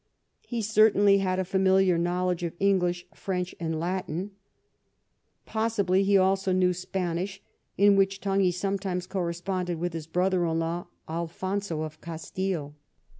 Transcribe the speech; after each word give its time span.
He 0.47 0.63
certainly 0.63 1.19
had 1.19 1.37
a 1.37 1.45
familiar 1.45 1.95
knowledge 1.95 2.41
of 2.41 2.55
English, 2.59 3.05
French, 3.13 3.53
and 3.59 3.79
Latin. 3.79 4.31
Possibly 5.45 6.01
he 6.03 6.17
also 6.17 6.51
knew 6.51 6.73
Spanish, 6.73 7.39
in 7.77 7.95
which 7.95 8.19
tongue 8.19 8.39
he 8.39 8.51
sometimes 8.51 9.05
corresponded 9.05 9.77
with 9.77 9.93
his 9.93 10.07
brother 10.07 10.43
in 10.47 10.57
law 10.57 10.87
Alfonso 11.07 11.83
of 11.83 12.01
Castile. 12.01 12.73